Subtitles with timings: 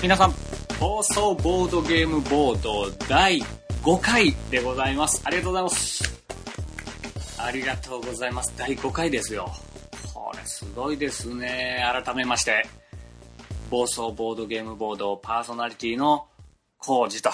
[0.00, 0.34] 皆さん
[0.78, 3.42] 放送ボードゲームボード第
[3.82, 5.20] 5回でございます。
[5.24, 6.22] ありがとうございます。
[7.36, 8.54] ありがとうございます。
[8.56, 9.52] 第5回ですよ。
[10.14, 11.84] これすごいですね。
[12.04, 12.64] 改めまして
[13.70, 16.28] 暴走ボードゲームボードパーソナリティの
[16.78, 17.30] コウジと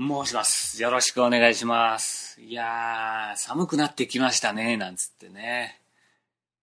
[0.00, 0.82] 申します。
[0.82, 2.40] よろしくお願いします。
[2.40, 5.78] いやー寒くなってきましたねなんつってね。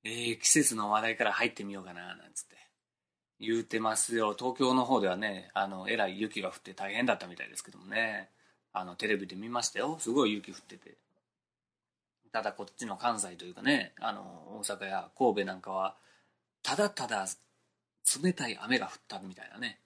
[0.04, 2.49] えー、季節の話題から入ってみようかななんつって。
[3.40, 4.36] 言うてますよ。
[4.38, 8.30] 東京の方ではねあのえらい雪が降って大変だったみたいですけどもね。
[8.72, 9.98] あのテレビで見ましたよ。
[10.00, 10.96] すごい雪降ってて。
[12.32, 14.22] ただこっちの関西というかねあの
[14.60, 15.96] 大阪や神戸なんかは
[16.62, 17.26] ただただ
[18.24, 19.80] 冷たい雨が降ったみたいなね。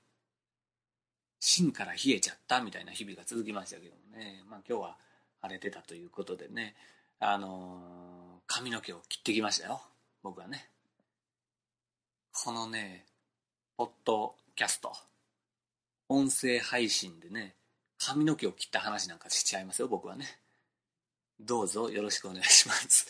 [1.39, 4.41] 芯から冷えちゃったみたいな日々が続きましたけどもね。
[4.49, 4.97] まあ今日は
[5.41, 6.75] 晴れてたということでね。
[7.19, 9.81] あのー、髪の毛を切ってきましたよ。
[10.23, 10.69] 僕はね。
[12.33, 13.05] このね
[13.75, 14.93] ポッドキャスト。
[16.07, 17.55] 音声配信でね
[17.97, 20.37] 髪の毛を切った話なんかしちゃいますよ僕はね。
[21.39, 23.07] どうぞよろしくお願いします。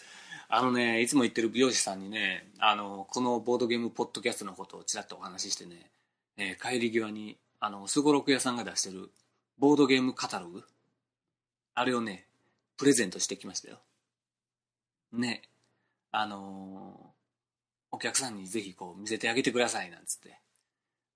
[0.48, 5.90] あのねいつも言ってる美容師さんにねあのこのボードゲームポッドキャストのことをちらっとお話ししてね、
[6.38, 9.10] えー、帰り際にあのすごろく屋さんが出してる
[9.60, 10.64] ボードゲームカタログ
[11.76, 12.26] あれをね
[12.78, 13.80] プレゼントしてきましたよ。
[15.12, 15.42] ね
[16.14, 17.08] あのー、
[17.92, 20.43] お客さんにぜひこう見せてあげてくださいなんつって。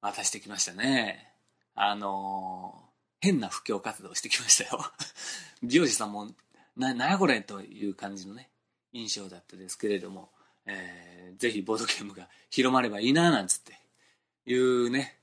[0.02, 1.32] 渡してきましたね。
[1.76, 2.88] あのー、
[3.22, 4.84] 変な布教活動してきましたよ。
[5.64, 6.30] 美容師さんも、
[6.76, 8.50] な、なやこれという感じのね、
[8.94, 10.30] 印象だったですけれども、
[10.66, 13.80] えー、ぜひボードゲームが広まればいいななんつって
[14.46, 15.18] いうね、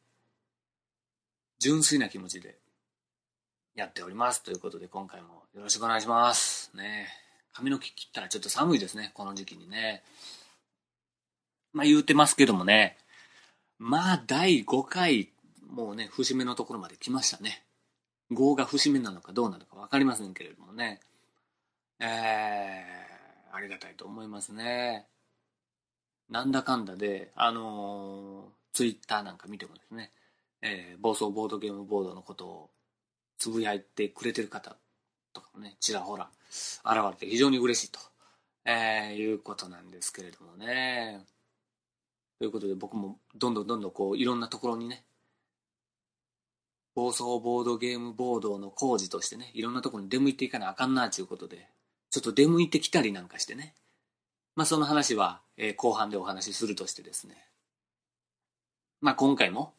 [1.59, 2.59] 純粋な気持ちで
[3.75, 7.09] やっておりますということで今回もよろしくお願いしますね
[7.53, 10.03] 髪の毛切ったらちょっと寒いですねこの時期にね
[11.73, 12.97] まあ言うてますけどもね
[13.79, 15.33] まあ、第5回、
[15.69, 17.65] もうね、節目のところまで来ましたね。
[18.31, 21.01] 5が節目なのかどうなのか分かりませんけれどもね。
[22.01, 25.07] えー、ありがたいと思いますね。
[26.29, 30.11] なんだかんだで、あのー、ツイッターなんか見てもですね、
[30.63, 32.71] えー、暴走ボードゲームボードのことを
[33.39, 34.77] つぶやいてくれてる方
[35.33, 36.31] とかもね、ちらほら
[36.85, 38.01] 現れて非常に嬉しいと、
[38.65, 41.27] えー、いうことなんですけれどもね。
[42.39, 45.05] ということで僕もどんどんどんどんこういろんなところにね
[46.95, 51.69] 暴走ボードゲームボードの工事としてねいろんなところに出向いていかなあかんなあということで
[52.11, 53.75] ちょっと出向いてきたりなんかしてね。
[54.55, 57.35] まあその話は、えー、後半でお話しするとしてですね。
[59.01, 59.75] まあ今回も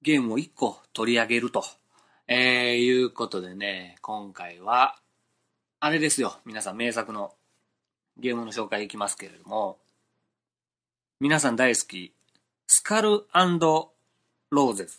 [0.00, 1.62] ゲームを1個取り上げると、
[2.26, 4.96] えー、いうことでね今回は
[5.80, 6.38] あれですよ。
[6.46, 7.34] 皆さん名作の
[8.16, 9.78] ゲームの紹介いきますけれども。
[11.20, 12.14] 皆さん大好き、
[12.68, 14.98] スカルローゼズ。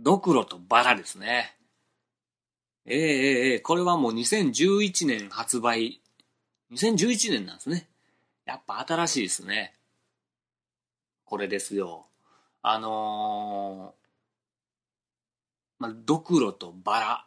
[0.00, 1.56] ドクロとバラですね。
[2.84, 6.00] ええええこれはもう2011年発売。
[6.72, 7.86] 2011年なんですね。
[8.44, 9.76] やっぱ新しいですね。
[11.24, 12.06] これですよ。
[12.62, 17.26] あのー、まあ、ドクロとバラ。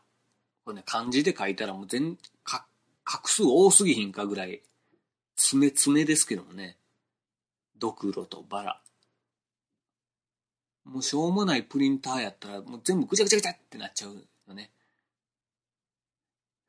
[0.65, 2.65] これね、漢字で書いたらもう全、か、
[3.05, 4.61] 画数多すぎひんかぐらい、
[5.37, 6.75] つめつめですけどもね。
[7.77, 8.81] ドクロとバラ。
[10.85, 14.15] もうしょうもないプリンターやったらもう全部ぐちゃぐちゃぐちゃってなっちゃう
[14.47, 14.71] よね。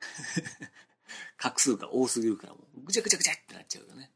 [1.38, 4.10] 画数が多すぎるからもうぐちゃぐちゃぐちゃってなっちゃうよね。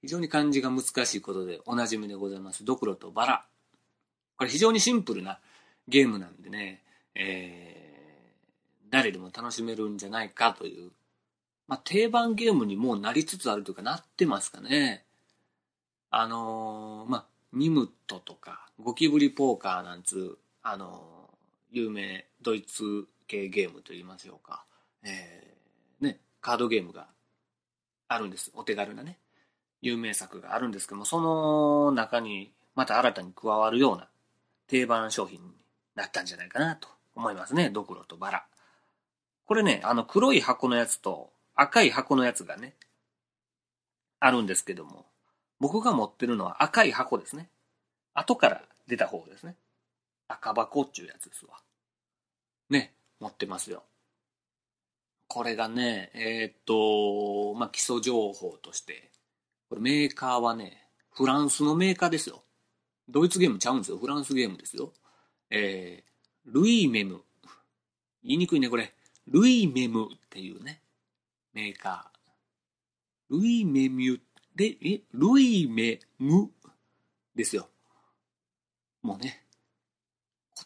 [0.00, 2.64] 非常に漢字が難しいことでおなじみでございます。
[2.64, 3.46] ドクロとバラ。
[4.36, 5.38] これ非常にシンプルな
[5.86, 6.82] ゲームなんでね、
[7.14, 10.90] えー、誰でも楽しめるんじゃないかという、
[11.68, 15.04] まあ、定番ゲームにもうなりつつあるというかなってますかね。
[16.10, 24.64] あのー、まあ、ニムットとか、ゴキブリポーカーなんつう、あのー、有名ドイツ系ゲームと言いましょうか。
[25.04, 27.06] えー、ね、カードゲームが
[28.08, 28.50] あるんです。
[28.54, 29.18] お手軽なね。
[29.82, 34.08] 有名作があるんですけども、その中にまた新たに加わるような
[34.66, 35.52] 定番商品に
[35.94, 37.70] なったんじゃないかなと思いますね。
[37.70, 38.46] ドクロとバラ。
[39.46, 42.74] これね、あの黒い箱のやつと赤い箱のやつがね、
[44.18, 45.06] あるんですけども、
[45.60, 47.50] 僕が持ってるのは赤い箱ですね。
[48.14, 49.56] 後から出た方ですね。
[50.26, 51.52] 赤箱っていうやつですわ。
[52.70, 53.82] ね、持ってますよ。
[55.28, 59.10] これがね、えー、っと、まあ、基礎情報として、
[59.68, 62.42] これメーカーはね、フランスのメーカーですよ。
[63.08, 63.98] ドイツゲームちゃうんですよ。
[63.98, 64.92] フランスゲームですよ。
[65.50, 67.22] えー、ルイメム。
[68.24, 68.92] 言いにくいね、これ。
[69.28, 70.82] ルイメムっていうね、
[71.52, 73.38] メーカー。
[73.38, 74.20] ルイメミュ
[74.60, 76.50] で、え、ルイメム
[77.34, 77.70] ですよ。
[79.00, 79.46] もうね、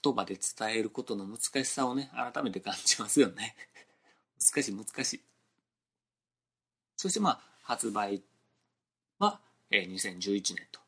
[0.02, 3.54] 言葉で伝えることの難しさをね、改めて感じますよね。
[4.52, 5.20] 難しい難しい。
[6.96, 8.24] そしてまあ、発売
[9.20, 10.80] は、えー、2011年と。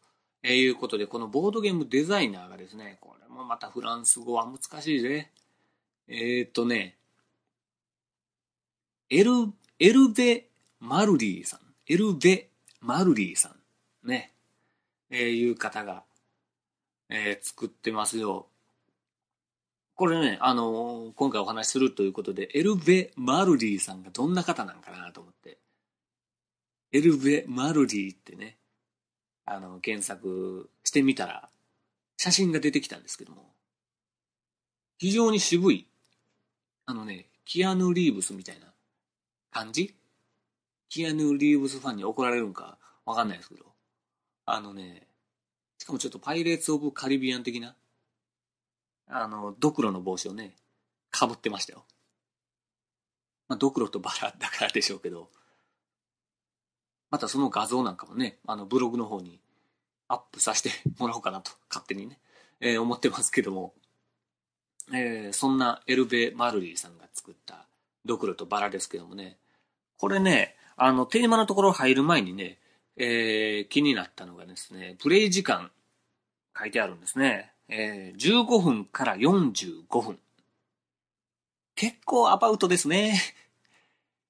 [0.42, 5.30] えー、いうことで、このボードゲームデザイナーがですね、これもまたフランス語は難しいぜ。
[6.08, 6.98] えー、っとね、
[9.10, 10.48] エル、エルベ・
[10.80, 11.60] マルリーさん。
[11.86, 12.50] エルベ・
[12.86, 14.08] マルリーさん。
[14.08, 14.32] ね。
[15.10, 16.04] えー、いう方が、
[17.08, 18.46] えー、作ってますよ。
[19.96, 25.58] これね、あのー、今回お話しするということで、エルベ・マルリーさんがどんな方なんかなと思って。
[26.92, 28.56] エルベ・マルリーってね、
[29.46, 31.50] あの、検索してみたら、
[32.16, 33.52] 写真が出てきたんですけども、
[34.98, 35.88] 非常に渋い、
[36.84, 38.72] あのね、キアヌ・リーブスみたいな
[39.50, 39.96] 感じ
[40.88, 43.64] キアヌ・リーブスファンに怒られるんかわかんないですけど、
[44.44, 45.06] あのね、
[45.78, 47.76] しかもちょっとパイレーツ・オブ・カリビアン的な、
[49.08, 50.56] あの、ドクロの帽子をね、
[51.10, 51.84] かぶってましたよ。
[53.48, 55.30] まあ、ドクロとバラだからでしょうけど、
[57.10, 59.40] またその画像なんかもね、あのブログの方に
[60.08, 62.20] アップさせて もらおうかなと、勝手にね、
[62.60, 63.74] えー、思ってますけども、
[64.92, 67.66] えー、そんなエルベ・マルリーさんが作った
[68.04, 69.38] ドクロとバラですけどもね、
[69.98, 72.58] これね、あの、テーマのところ入る前にね、
[72.96, 75.70] えー、気になったのがですね、プレイ時間
[76.58, 77.52] 書いてあるんですね。
[77.68, 80.18] えー、15分から45分。
[81.74, 83.20] 結構アバウトですね。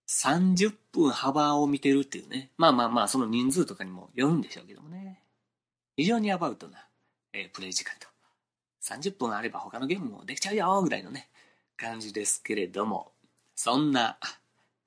[0.09, 2.51] 30分幅を見てるっていうね。
[2.57, 5.23] まあまあまあ、その人数とかにもよるんでしょうけどもね。
[5.97, 6.87] 非常にアバウトな、
[7.33, 8.07] えー、プレイ時間と。
[8.83, 11.29] 30分あれば他のゲームもできちゃうよぐらいのね、
[11.77, 13.13] 感じですけれども、
[13.57, 14.19] そんな、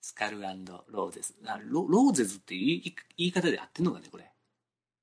[0.10, 1.36] Skull Roses。
[1.46, 4.32] あロ Roses っていう言い言い方で合ってんのかね、これ。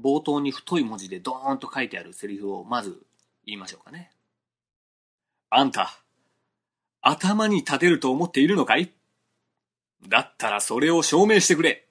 [0.00, 3.06] 冒頭に太い文字でドーンと書いてあるセリフをまず
[3.44, 4.10] 言いましょうかね。
[5.50, 5.90] あんた、
[7.02, 8.92] 頭に立てると思っているのかい？
[10.08, 11.82] だったらそれを証明してくれ。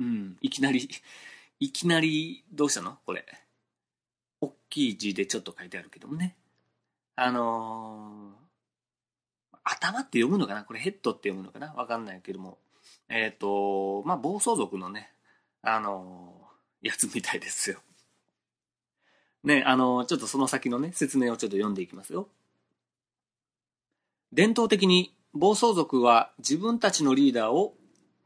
[0.00, 0.88] うん、いきなり、
[1.60, 2.98] いきなり、どうしたの？
[3.04, 3.24] これ。
[4.40, 6.36] 大きい字でちょっと書いてあるけどもね。
[7.16, 10.64] あのー、頭って読むのかな？
[10.64, 11.72] これヘッドって読むのかな？
[11.74, 12.58] わかんないけども。
[13.08, 15.10] えっ、ー、と、まあ、暴走族のね、
[15.62, 17.80] あのー、やつみたいですよ。
[19.44, 22.28] ね、あの、ちょっとその先のね、説明をちょっと読んでいきますよ。
[24.32, 27.74] 伝統的に暴走族は自分たちのリーダーを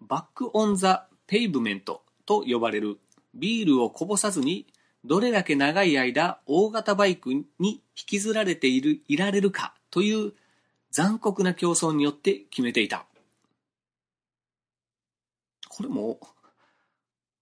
[0.00, 2.99] Back on the Pavement と呼ばれる
[3.35, 4.67] ビールをこぼさずに
[5.05, 10.33] どれだけ長い間大型バイクに引きずられている、いられるかという
[10.91, 13.07] 残酷な競争によって決めていた。
[15.69, 16.19] これも、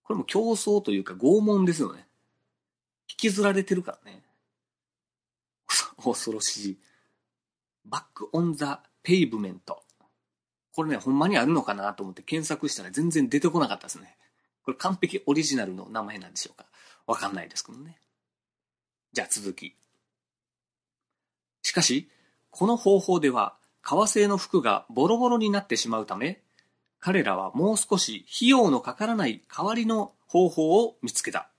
[0.04, 2.06] これも競争というか拷問ですよね。
[3.10, 4.22] 引きずられてるからね。
[6.02, 6.78] 恐ろしい。
[7.84, 9.82] Back on the Pavement。
[10.72, 14.16] これね、ほんまにあるのかなと思って検索したら全然出てこなかったですね。
[14.62, 16.66] これ完璧オリジナルの名前なんでしょうか？
[17.06, 17.98] わかんないですけどね。
[19.12, 19.74] じゃあ続き。
[21.62, 22.08] しかし、
[22.50, 26.42] この方法では革製の服がボロボロになってしまうため、
[27.00, 31.50] 彼らはもう少し費用のかからない代わりの方法を見つけた。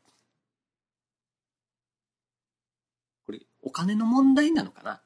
[3.25, 5.01] これ、お金の問題なのかな？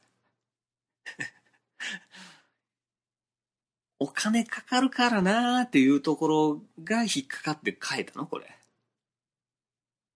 [3.99, 8.25] お金かかるからなーっていうところが引っかかって変えたの？
[8.25, 8.57] これ。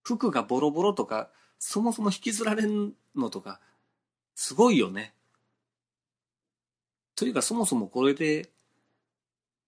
[0.03, 3.59] 服がボロボロとか、そもそも引きずられんのとか、
[4.35, 5.13] すごいよね。
[7.15, 8.49] というかそもそもこれで、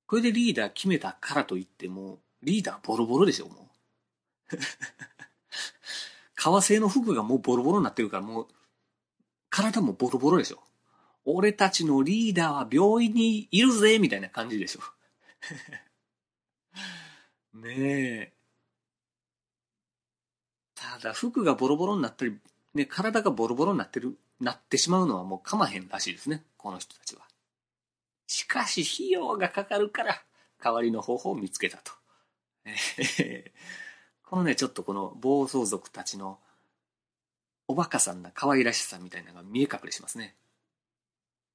[0.08, 3.70] これでリーダー決めたからといっても、リーダーボロボロでしょ、も
[4.52, 4.58] う。
[6.36, 8.48] 革製の服がもうボロボロになってるからもう、
[9.50, 10.64] 体もボロボロでしょ。
[11.26, 14.82] 俺たちのリーダーは病院にいるぜみたいな感じでしょ。
[17.58, 18.34] ねえ。
[20.76, 22.40] ただ服がボロボロになったり、
[22.74, 26.44] ね、体がボロボロになってるなってしまうのはもうかまへんらしいですね。
[26.58, 27.22] この人たちは。
[28.28, 30.24] しかし、費用がかかるから、
[30.64, 31.92] 代わりの方法を見つけたと。
[34.24, 36.40] このね、ちょっとこの暴走族たちの
[37.68, 40.36] おバカさんな可愛らしさみたいなのが見え隠れしますね。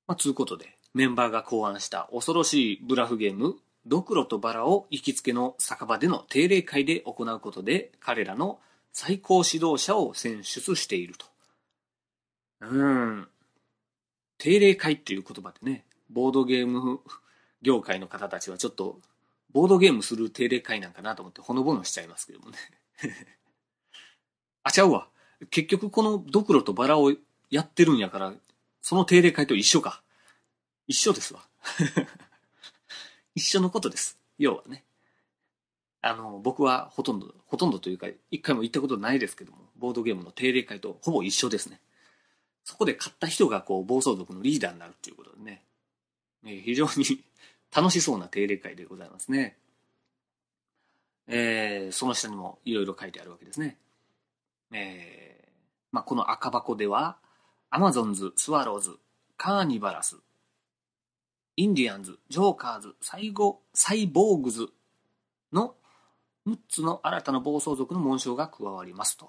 [0.06, 8.58] まあ、つうことで、メンバーが考案した恐ろしいブラフゲーム、ドクロとバラを行きつけの酒場での定例会で行うことで、彼らの
[8.92, 11.26] 最高指導者を選出していると。
[12.62, 13.28] うん。
[14.38, 17.00] 定例会っていう言葉でね、ボードゲーム
[17.62, 18.98] 業界の方たちはちょっと、
[19.52, 22.58] ボードゲームする定例会なんかなと思ってほのぼのしちゃいますけどもね。
[24.64, 25.08] あ、ちゃうわ。
[25.50, 27.12] 結局このドクロとバラを
[27.50, 28.34] やってるんやから、
[28.86, 30.00] その定例会と一緒か。
[30.86, 31.40] 一緒ですわ。
[33.34, 34.16] 一緒のことです。
[34.38, 34.84] 要はね。
[36.02, 41.80] あの、僕はほとんど、ほとんどというか、一回も行ったことないですけども、ボードゲームの定例会とほぼ一緒ですね。
[42.62, 45.64] そこで買った人がこう、暴走族のリーダーになるっていうことでね、
[46.44, 47.24] え非常に
[47.74, 49.58] 楽しそうな定例会でございますね。
[51.26, 53.80] えー、その下にもいろいろ書いてあるわけですね。
[54.70, 55.52] えー、
[55.90, 57.18] まあ、この赤箱では、
[57.76, 58.96] アマゾンズ、スワローズ、
[59.36, 60.16] カーニバラス、
[61.56, 64.68] インディアンズ、ジョーカーズ、サイゴ、サイボーグズ
[65.52, 65.74] の
[66.48, 69.26] 6つの新たな暴走族の紋章が加わりますと。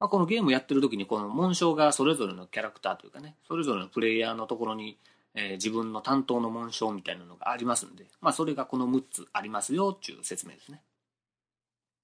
[0.00, 4.98] まあ、このゲームやってる時にこの紋章がそれぞれのキャラクターというかね、それぞれのプレイヤーのところに、
[5.34, 10.82] えー、自分の担当の紋章みたいなのがありますんで、まあそれがこの6つありますよっていう説明ですね。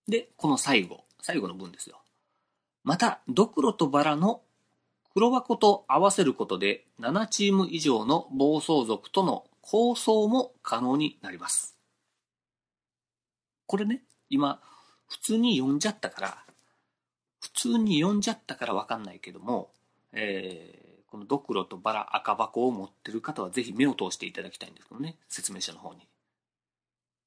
[0.08, 2.00] で、この最後、最後の文ですよ。
[2.84, 4.40] また、ドクロとバラの
[5.18, 11.76] 黒箱と合わせることで7チーム以上の暴走族との構想も可能になります。
[13.66, 14.60] これね、今、
[15.08, 16.38] 普通に読んじゃったから、
[17.40, 19.72] 普通に読んじゃったからわかんないけども、
[20.12, 26.06] えー、このドクロとバラ赤箱を持ってる方はぜひ目を通していただきたいんですけどね、説明書の方に。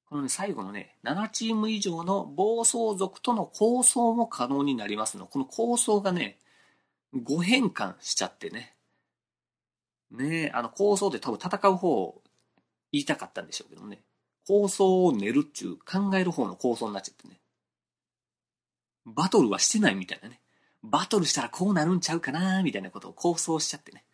[0.08, 5.26] このね、最後のね、7チーム以上の暴走族との構想も可能になりますの。
[5.26, 6.38] この構想がね、
[7.14, 8.74] 誤変換しちゃってね。
[10.10, 12.22] ねあの構想で多分戦う方を
[12.92, 14.02] 言いたかったんでしょうけどね。
[14.46, 17.40] 構想を練るっていう考える方の構想になっちゃってね。
[19.04, 20.40] バトルはしてないみたいなね。
[20.82, 24.04] バトルしたらこうなるんちゃうかなみたいなことを構想しちゃってね。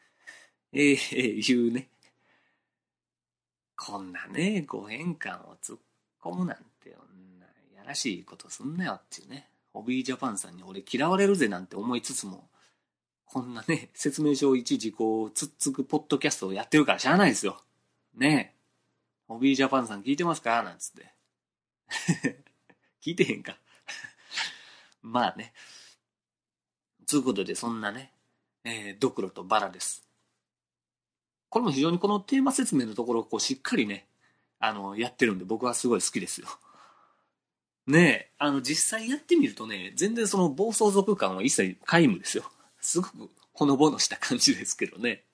[0.72, 1.88] ええー、言うね。
[3.76, 5.78] こんなね、誤変換を突っ
[6.20, 6.90] 込むなんて、
[7.76, 9.48] やらしいことすんなよっていうね。
[9.72, 12.48] ホビージャパンさんに俺嫌われるぜなんて思いつつも、
[13.30, 17.62] こんなね、 説明書を一時こう、つっつくポッドキャストをやってるからしゃあないですよ。
[18.14, 18.58] ねえ。
[19.28, 20.62] ホビージャパンさん聞いてますか？
[20.62, 21.12] なんつって。
[23.02, 23.58] 聞いてへんか。
[25.02, 25.52] まあね。
[27.06, 28.12] つうことで、そんなね、
[28.64, 30.08] えー、ドクロとバラです。
[31.50, 34.06] これも非常にこのテーマ説明のところをこうしっかりね、
[34.58, 36.48] あの、やってるんで僕はすごい好きですよ。
[37.86, 42.50] ねえ、あの、実際やってみるとね、全然その暴走族感は一切皆無ですよ。
[42.80, 45.24] すごくほのぼのした感じですけどね。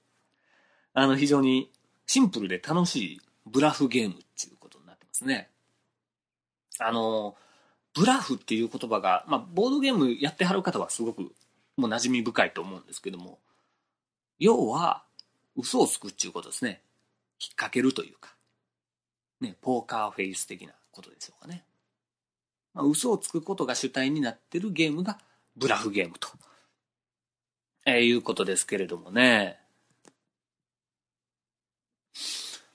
[0.93, 1.71] あの、非常に
[2.07, 5.51] シンプルで楽しいブラフゲームっていうことになってますね。
[6.79, 7.37] あの、
[7.95, 11.33] ブラフっていう言葉が、まあ、ボードゲームやってはる方はすごく
[11.77, 13.39] もう馴染み深いと思うんですけども、
[14.39, 15.05] 要は、
[15.57, 16.83] 嘘をつくっていうことですね。
[17.41, 18.35] 引っ掛けるというか、
[19.41, 21.65] ね、ポーカーフェイス的なことでしょうかね。
[22.73, 25.19] まあ、嘘をつくことが主体になってるゲームが
[25.57, 26.29] ブラフゲームと、
[27.87, 29.59] えー、いうことですけれどもね。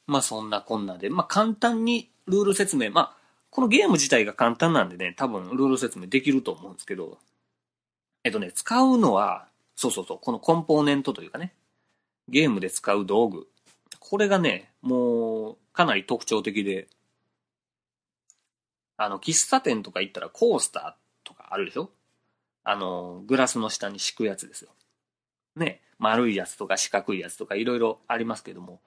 [0.06, 3.18] まあそんなこんなで、まあ簡単にルール説明、まあ
[3.50, 7.18] このゲーム自体が簡単なんでね、多分ルール説明できると思うんですけど、
[8.24, 11.54] えっとね、使うのは、そうそうそう、このコンポーネントというかね、
[12.28, 13.48] ゲームで使う道具。
[14.00, 16.88] これがね、もうかなり特徴的で、
[18.98, 21.90] あの、喫茶店とか行ったらコースターとかあるでしょ？
[22.64, 24.72] あの、グラスの下に敷くやつですよ。
[25.56, 28.82] ね、丸いやつとか四角いやつとかいろいろありますけども、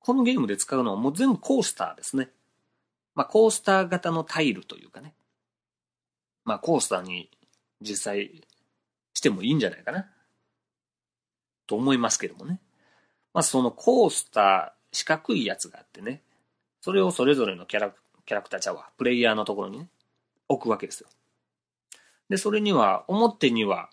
[0.00, 2.30] このゲームで使うのはもう全部コースターですね。
[3.14, 5.14] まあ、コースター型のタイルというかね。
[6.44, 7.30] まあ、コースターに
[7.80, 8.42] 実際
[9.14, 10.06] してもいいんじゃないかな。
[11.66, 12.60] と思いますけどもね。
[13.34, 16.22] まあ、そのコースター、四角いやつがあってね。
[16.80, 17.92] それをそれぞれのキャラ
[18.24, 18.90] キャラクターちゃうわ。
[18.96, 19.88] プレイヤーのところにね、
[20.48, 21.08] 置くわけですよ。
[22.28, 23.90] で、それには、表には、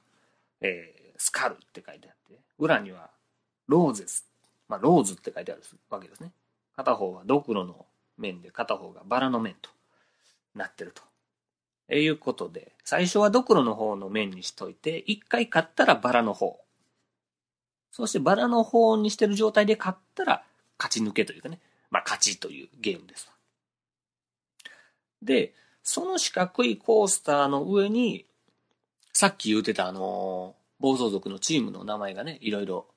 [0.61, 3.09] えー、スカルって書いてあって、裏には、
[3.67, 4.27] ローゼス
[4.67, 6.31] まあ、ローズって書いてあるわけですね。
[6.75, 7.85] 片方はドクロの
[8.17, 9.69] 面で片方がバラの面と
[10.55, 11.01] なってると。
[11.89, 16.59] えいうことで、最初はドクロの方の面にしといて、一回買ったらバラの方
[17.91, 20.43] そしてバラの方にしてる状態で勝ったら
[20.77, 21.59] 勝ち抜けというかね、
[21.89, 23.31] まあ勝ちというゲームです。
[25.21, 28.25] で、その四角いコースターの上に、
[29.13, 32.87] さっき言うてたあの、暴走族のチームの名前がね、いろいろ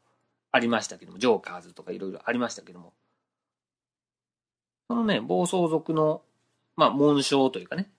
[0.53, 2.93] ありましたけども、ジョーカーズとかいろいろありましたけども、
[4.89, 6.23] そのね、暴走族の、
[6.77, 7.91] まあ、紋章というかね、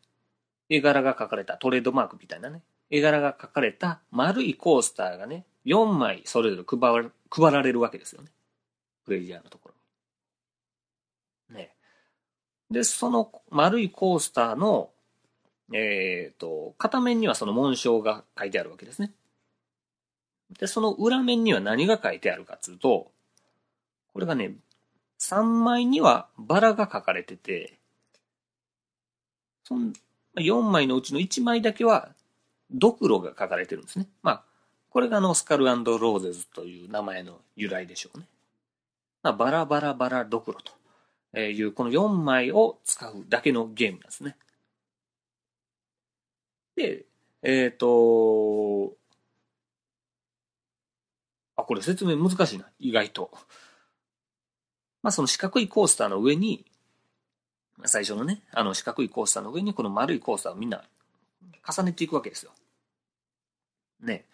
[0.70, 8.30] 絵柄が描かれたトレードマークみたいなね、絵柄が描かれた丸いコースターがね、4枚それぞれ配配られるわけですよね。
[9.06, 9.72] プレイヤーのとこ
[11.50, 11.76] ろね。
[12.70, 14.92] で、その丸いコースターの、
[15.74, 19.14] えっ、ー、と、片面にはその紋章が書いてあるわけですね。
[20.60, 23.12] で、その裏面には何が書いてあるかっていうと、
[24.14, 24.56] これがね、
[25.20, 27.78] 3枚にはバラが書かれてて、
[29.64, 29.92] その
[30.36, 32.14] 4枚のうちの1枚だけは
[32.72, 34.08] ドクロが書かれてるんですね。
[34.24, 34.44] まあ、
[34.90, 38.28] これがあのスカルローゼズという名前の由来でしょうね。
[39.24, 40.60] まあ、バラバラバラドクロ
[41.34, 44.36] というこの4枚を使うだけのゲームなんですね。
[46.76, 47.06] で、
[47.44, 48.96] えっ、ー、と、
[51.56, 53.32] あ、これ説明難しいな、意外と。
[55.02, 56.66] まあその四角いコースターの上に、
[57.86, 60.84] 最初のね、あの四角いコースターの上にこの丸いコースターをみんな
[61.68, 62.52] 重ねていくわけですよ。
[64.02, 64.26] ね。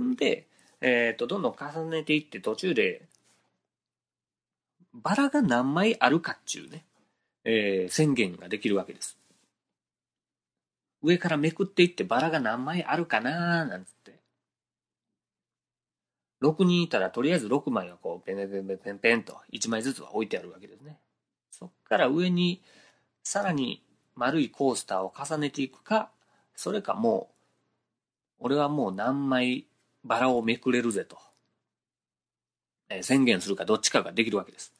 [0.00, 0.46] んで、
[0.80, 3.02] えっ、ー、と、どんどん重ねていって途中で、
[4.94, 6.84] バラが何枚あるかっちゅうね、
[7.44, 9.18] えー、宣言ができるわけです。
[11.02, 13.90] 上からめくっていってバラが何枚あるかなーなんて。
[16.42, 20.98] 6人いたらとりあえず6枚はこうペンペンペンペンペンペンと1枚ずつは置いてあるわけですね。
[21.50, 22.62] そっから上に
[23.22, 23.82] さらに
[24.14, 26.10] 丸いコースターを重ねていくか、
[26.54, 27.30] それかも
[28.40, 29.66] う、俺はもう何枚
[30.04, 31.18] バラをめくれるぜと、
[32.88, 34.72] えー、宣言するかどっちかができるわけです。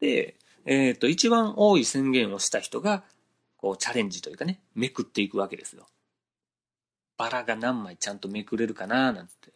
[0.00, 3.04] で、えっ、ー、と、一番多い宣言をした人が、
[3.56, 5.86] こうチャレンジというかね、めくっていくわけですよ。
[7.16, 9.51] バラが何枚ちゃんとめくれるかななんつって。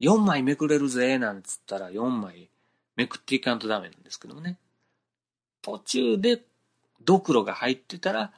[0.00, 2.48] 4枚めくれるぜ、なんつったら4枚
[2.96, 4.58] めくっていかんとダメなんですけどもね。
[5.62, 6.42] 途中で
[7.02, 8.32] ドクロが入ってたら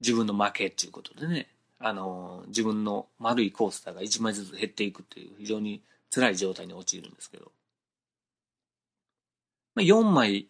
[0.00, 5.82] 自分の負けっていうことでね、あの、自分の丸いコースターが1枚ずつ減っていくっていう非常に
[6.12, 7.52] 辛い状態に陥るんですけど。
[9.74, 10.48] まあ、4枚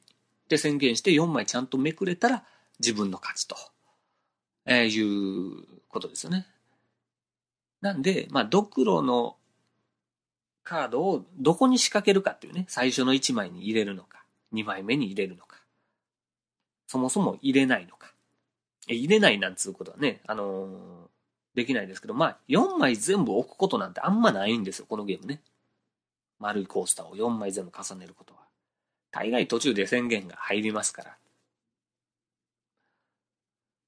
[0.48, 2.44] で宣言して4枚ちゃんとめくれたら
[2.78, 3.56] 自分の勝ちと、
[4.66, 6.46] えー、いうことですよね。
[7.80, 9.36] なんで、まあ、ドクロの
[10.64, 14.24] カードをどこに仕掛けるかっていうね、最初の1枚に入れるのか、
[14.54, 15.58] 2枚目に入れるのか、
[16.86, 18.12] そもそも入れないのか。
[18.88, 21.08] え入れないなんつうことはね、あのー、
[21.54, 25.40] できないですけど、まあ、4枚全部置くことなんてあんまないんですよ、このゲームね。
[26.38, 28.40] 丸いコースターを4枚全部重ねることは。
[29.10, 31.16] 大概途中で宣言が入りますから。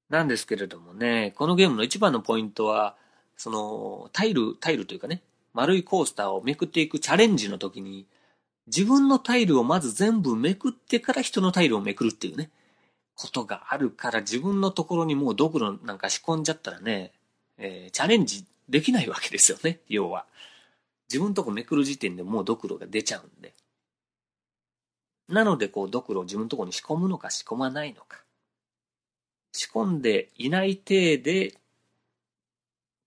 [0.08, 2.96] なんですけれどもね、このゲームの一番のポイントは、
[3.36, 5.20] その、タイル、タイルというかね、
[5.56, 8.06] 丸いコースターをめくっていくチャレンジの時に、
[8.66, 12.50] 自分のタイルをまず全部めくってから人のタイルをめくるっていうね、
[13.14, 17.12] ことがあるから自分のところにもうドクロなんか仕込んじゃったらね、
[17.56, 20.26] えー、チャレンジできないわけですよね、要は。
[21.08, 23.54] 自分とこめくる時点でもうドクロが出ちゃうんで。
[25.28, 28.22] なので、こう、ドクロを自分とこに仕込むのか仕込まないのか。
[29.52, 31.54] 仕込んでいない体で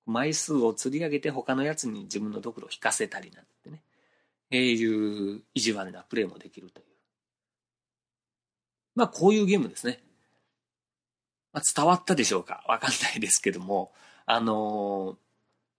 [0.10, 3.82] 枚数を釣り上げて他のやつに自分のドクロを引かせたりなんてね、
[4.52, 6.86] えー、いう意地悪なプレイもできるという。
[8.96, 10.02] まあこういうゲームですね。
[11.54, 12.64] まあ、伝わったでしょうか？
[12.68, 13.92] わかんないですけども、
[14.26, 15.16] あのー、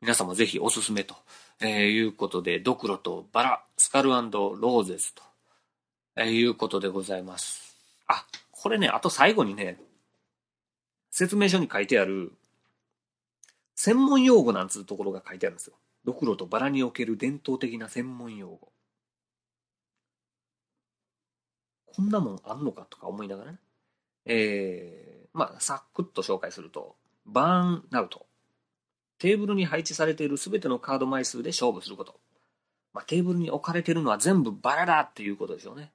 [0.01, 1.15] 皆様ぜひおすすめと、
[1.61, 5.23] えー、いうことで、ドクロとバラ、スカルローゼスと、
[6.17, 7.77] えー、いうことでございます。
[8.09, 9.79] あ、これね、あと最後にね、
[11.13, 12.33] 説明書に書いてある、
[13.83, 15.75] 専門用語なんつうところが書いてあるんですよ。
[16.05, 18.73] ドクロとバラにおける伝統的な専門用語。
[21.87, 23.59] こんなもんあんのかとか思いながらね。
[24.27, 28.27] えー、まあ、サクッと紹介すると、バーンアウト。
[29.19, 32.21] テーブルに配置されている全てのカード枚数で勝負すること。
[32.93, 35.91] まあ、テーブルに置かれているのは全部バラだっていうことでしょうね。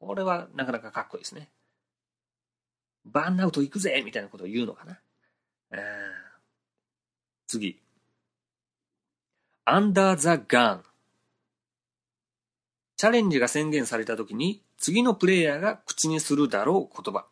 [0.00, 1.50] これはなかなかかっこいいですね。
[3.04, 4.98] バーンアウト行くぜみたいなことを言うのかな。
[5.72, 6.25] えー
[7.46, 7.80] 次。
[9.66, 10.82] under the gun
[12.96, 17.26] チャレンジが宣言されたときに次のプレイヤーが口にするだろう言葉。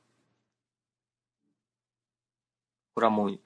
[2.94, 3.40] これはもう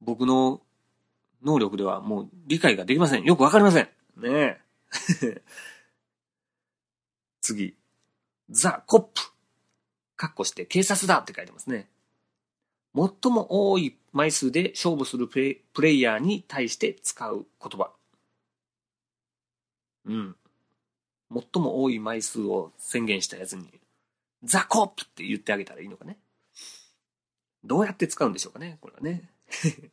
[0.00, 0.60] 僕の
[1.42, 3.24] 能力ではもう理解ができません。
[3.24, 3.88] よくわかりません。
[4.16, 4.60] ねえ。
[7.40, 7.76] 次。
[8.50, 9.20] ザ・コップ。
[10.16, 11.88] カッコして警察だって書いてますね。
[13.22, 17.92] 最も多い枚数で勝負するプレプレイヤーに対して使う言葉。
[20.06, 20.36] うん。
[21.32, 23.68] 最も多い枚数を宣言したやつに、
[24.42, 26.18] ザ・コップって言ってあげたらいいのかね。
[27.62, 29.30] どうやって使うんでしょうかね、これはね。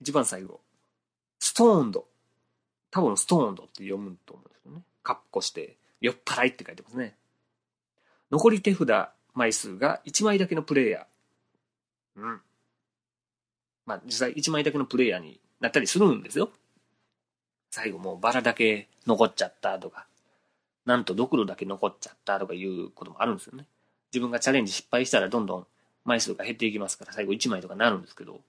[0.00, 0.60] 一番最後。
[1.38, 2.06] ストーンド。
[2.90, 4.82] 多分ストーンドって読むと思うんですけどね。
[5.02, 7.16] カッコして、酔っ払いって書いてますね。
[8.30, 11.15] 残り手札枚数が1枚だけのプレイヤー。
[12.16, 12.40] うん。
[13.86, 16.50] まあ、実際1枚だけのプレイヤーになったりするんですよ。
[17.70, 20.06] 最後もうバラだけ残っちゃったとか、
[20.84, 23.66] なんとドクロだけ残っちゃったとかいうこともあるんですよね。
[24.12, 25.66] 自分がチャレンジ失敗したらどんどん
[26.04, 28.42] 枚数が減っていきますから、最後1枚とかなるんですけど、こ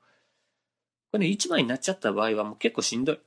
[1.14, 3.20] れね、1枚になっちゃった場合はもう結構しんどい。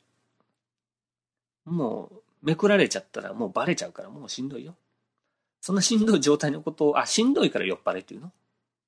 [1.64, 4.74] もう、めくられちゃったらもうバレちゃうからもうしんどいよ。
[5.61, 8.33] そんなしんどい状態のことを、あ、しんどいから酔っ払いっていうの？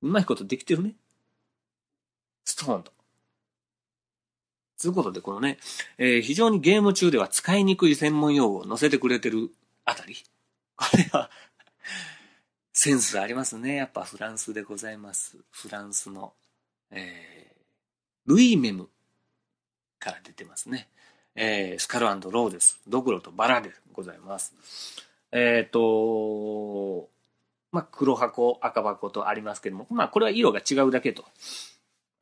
[0.03, 0.95] うまいことできてるね。
[2.45, 2.93] ストーンと。
[4.81, 5.59] ということで、このね、
[5.99, 9.51] えー、非常にゲーム中では使いにくい専門用語を載せてくれてる
[9.85, 10.17] あたり。
[10.77, 11.31] これは
[12.73, 13.77] センスありますね。
[13.77, 15.37] やっぱフランスでございます。
[15.51, 16.33] フランスの、
[16.91, 18.89] えー、ルイメム
[19.99, 20.89] から出てますね。
[21.35, 22.81] えー、スカルローです。
[22.89, 24.55] ドクロとバラでございます。
[25.31, 27.09] えっ、ー、と、
[27.71, 31.25] まあ、黒箱、赤箱とありますけども、まあ、これは色が違うだけと。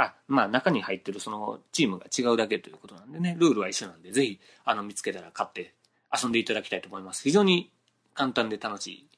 [0.02, 5.74] あ、まあ、中に入ってるそのチームが違うだけということなんでね、ルールは一緒なんで、ぜひ、あの、見つけたら買って
[6.10, 7.22] 遊んでいただきたいと思います。
[7.22, 7.70] 非常に
[8.14, 9.08] 簡単で楽しい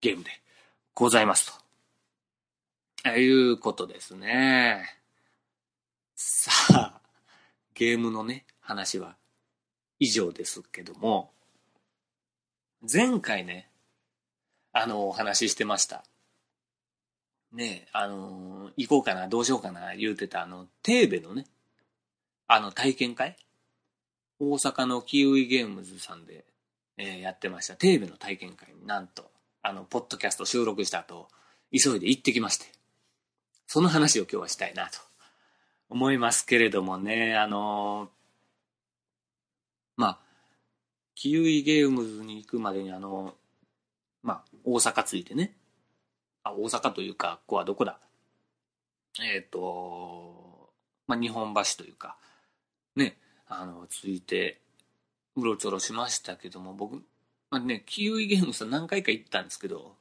[0.00, 0.30] ゲームで
[0.94, 1.56] ございます
[3.04, 3.10] と。
[3.10, 4.98] いうことですね。
[6.16, 7.00] さあ、
[7.74, 9.14] ゲームのね、話は
[10.00, 11.30] 以上ですけども、
[12.82, 13.70] 前回ね、
[14.72, 16.02] あの、お話ししてました。
[17.52, 21.46] ねあの、行こうかな、どうしようかな、言うてた、あの、テーベのね、
[22.46, 23.36] あの、体験会？
[24.38, 26.44] 大阪のキウイゲームズさんで、
[26.98, 29.30] えー、やってました、テーベの体験会になんと、
[29.62, 31.28] あの、ポッドキャスト収録した後、
[31.72, 32.66] 急いで行ってきまして、
[33.66, 34.98] その話を今日はしたいなと
[35.88, 38.10] 思いますけれどもね、あの
[39.96, 40.18] まあ、
[41.14, 43.34] キウイゲームズに行くまでにあの、
[44.22, 45.56] まあ、大阪着いてね。
[46.48, 47.98] あ、大阪というか、ここはどこだ？
[49.20, 50.70] えっ、ー、と、
[51.06, 52.16] まあ、日本橋というか、
[52.94, 53.16] ね、
[53.48, 54.60] あの、着いて、
[55.36, 56.96] うろちょろしましたけども、僕、
[57.50, 59.94] まあね、キウイゲームズ何回か行ったんですけど、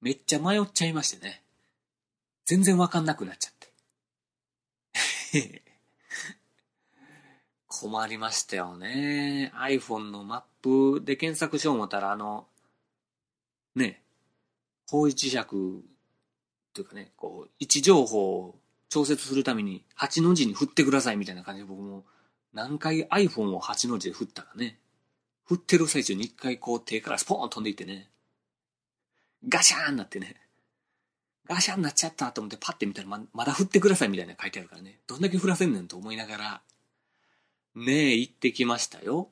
[0.00, 1.42] めっちゃ迷っちゃいましてね。
[2.44, 3.52] 全然わかんなくなっちゃっ
[5.32, 5.62] て。
[7.66, 9.52] 困りましたよね。
[9.54, 10.42] iPhone のマッ
[10.98, 12.46] プで検索しよう思ったら、あの、
[13.74, 14.02] ね、
[14.88, 15.36] 方位磁石
[16.72, 22.04] というかね、こう、位置情報を調節するために8の字に振ってくださいみたいな感じで僕も
[22.54, 24.78] 何回 iPhone を8の字で振ったかね。
[25.44, 28.08] 振ってる最中に一回こう手からスポーン飛んでいってね。
[29.48, 30.36] ガシャーンなってね。
[31.46, 34.98] ガシャーンなっちゃったと思ってパッて見たらままだ振ってくださいみたいな書いてあるからね。
[35.06, 36.60] どんだけ振らせんねんと思いながら
[37.74, 39.28] ねえ、行ってきましたよ。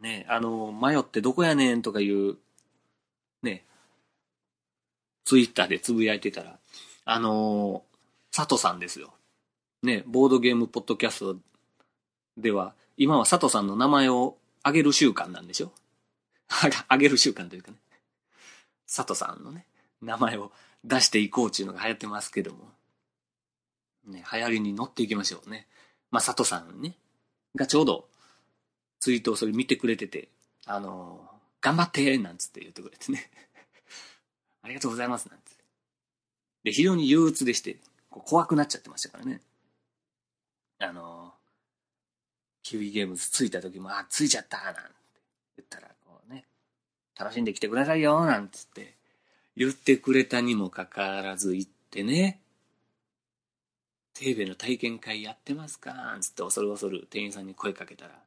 [0.00, 2.36] ねえ、あの、迷ってどこやねんとかいう、
[3.42, 3.67] ねえ
[5.28, 6.58] ツイッターでつぶやいてたら、
[7.04, 7.82] あの
[8.34, 9.12] 佐藤さんですよ。
[9.82, 11.36] ねボードゲームポッドキャスト
[12.38, 15.70] では、今は佐藤さんの名前をあげる習慣なんでしょ？
[16.88, 17.76] あげる習慣というかね。
[18.86, 19.66] 佐藤さんのね、
[20.00, 20.50] 名前を
[20.82, 22.72] 出していこうっていうのが流行ってますけども。
[24.06, 25.68] ね、流行りに乗っていきましょうね。
[26.10, 26.96] まあ、佐藤さんね、
[27.54, 28.08] がちょうど
[28.98, 30.30] ツイートをそれ見てくれてて、
[30.64, 31.20] あの
[31.60, 33.30] 頑張ってなんつって言ってくれてね。
[34.68, 35.64] ありがとうございますなんつって。
[36.64, 37.78] で、非常に憂鬱でして、
[38.10, 39.40] こう怖くなっちゃってましたからね。
[40.80, 41.32] あの
[42.62, 44.80] キウイゲームズ着いた時も、あ、着いちゃったなんて
[45.56, 46.44] 言ったら、こうね、
[47.18, 48.94] 楽しんできてくださいよなんつって
[49.56, 52.40] 言ってくれたにもかかわらず行ってね、
[54.12, 56.16] テーベの体験会やってますか？
[56.16, 58.22] んつって恐る恐る店員さんに声かけたら、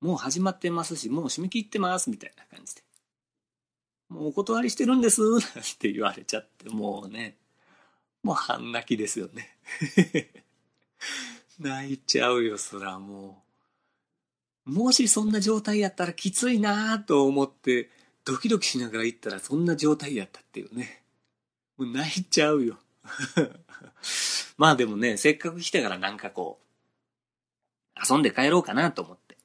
[0.00, 2.82] もう始まってますし、もう締め切ってますみたいな感じで。
[4.12, 5.40] もうお断りしてるんです なん
[5.78, 7.38] て言われちゃって、もうね、
[8.22, 9.56] もう半泣きですよね。
[11.58, 13.42] 泣いちゃうよ、そらも
[14.66, 14.70] う。
[14.70, 17.90] もしそんな状態やったらきついなぁと思って、
[18.24, 21.02] ドキドキしながら行ったらそんな状態やったっていうね。
[21.76, 22.78] もう泣いちゃうよ。
[24.58, 26.60] まあでもね、せっかく来たからなんかこ
[27.96, 29.36] う、遊んで帰ろうかなと思って。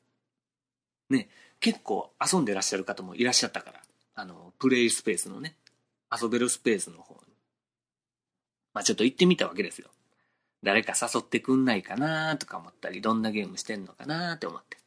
[1.09, 3.81] ね、結構遊んでらっしゃる方もいらっしゃったから、
[4.19, 5.55] あの、プレイスペースのね、
[6.11, 7.33] 遊べるスペースの方に。
[8.73, 9.89] まあちょっと行ってみたわけですよ。
[10.63, 14.79] 誰か誘ってくんないかなとか思ったり、どんなゲームしてんのかなって思って。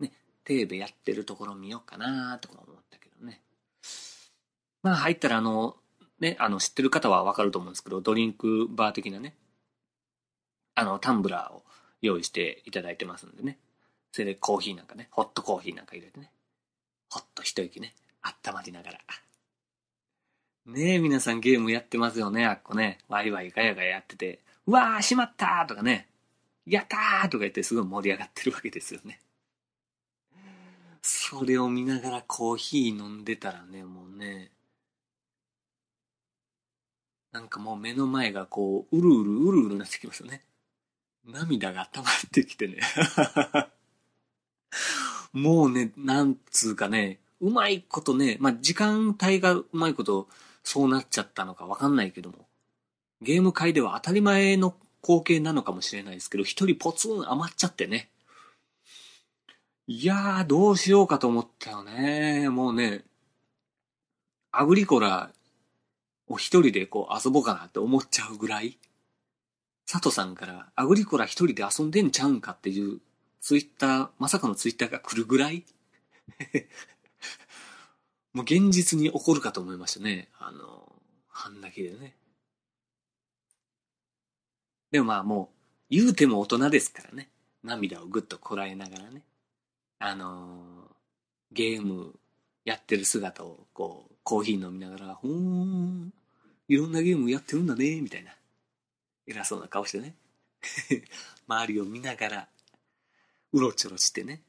[0.00, 3.40] ね、テーベやってるところ見ようかなとか思ったけどね。
[4.82, 5.76] まあ入ったらあの、
[6.18, 9.36] ね、あの知ってる方はわかると思うんですけど、ドリンクバー的なね、
[10.74, 11.62] あの、タンブラーを
[12.02, 13.60] 用意していただいてますんでね。
[14.10, 16.32] それでコーヒーなんかね、ホットコーヒーなんか入れてね。
[17.08, 18.98] ほっと一息ね、温まりながら。
[20.66, 22.98] ねえ、皆さんゲームやってますよね、あっこね。
[23.08, 26.06] ワイワイガヤガヤやってて、うわー、しまったーとかね、
[26.66, 29.20] やったーとか言ってすごい盛り上がってるわけですよね。
[31.02, 34.50] それを見ながらコーヒー飲んでたらね、もうね、
[37.32, 40.42] なんかもう目の前がこう、うるうるうるうるなってきますよね。
[41.24, 42.80] 涙が溜まってきてね
[45.32, 50.28] もうね、なんつうかね、うまいことね、まあ、時間帯がうまいこと
[50.62, 52.46] そうなっちゃったのかわかんないけども、
[53.22, 58.10] ゲーム界では当たり前の光景なのかもしれないですけど、一人ポツン余っちゃってね。
[59.86, 62.48] いやー、どうしようかと思ったよね。
[62.48, 63.04] もうね、
[64.52, 65.30] アグリコラ
[66.28, 68.78] を一人でこう遊ぼうかなって思っちゃうぐらい、
[69.90, 73.00] 佐藤さんからアグリコラ一人で遊んでんちゃうんかっていう
[73.40, 75.64] ツイッター、まさかのツイッターが来るぐらい
[78.32, 80.28] もう現実に起こるかと思いましたね。
[80.38, 80.92] あの、
[81.28, 82.14] 半泣きでね。
[84.90, 85.50] でもまあも
[85.90, 87.28] う、言うても大人ですからね。
[87.62, 89.22] 涙をぐっとこらえながらね。
[89.98, 90.88] あの
[91.52, 92.14] ゲーム
[92.64, 96.12] やってる姿をこう、コーヒー飲みながら、ほーん、
[96.68, 98.30] いろんなゲームやってるんだね、みたいな。
[99.26, 100.14] 偉そうな顔してね。
[101.48, 102.48] 周りを見ながら、
[103.52, 104.42] うろちょろしてね。